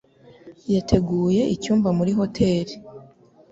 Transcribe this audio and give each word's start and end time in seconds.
Yateguye 0.73 1.41
icyumba 1.55 1.89
muri 1.97 2.11
hoteri. 2.19 2.73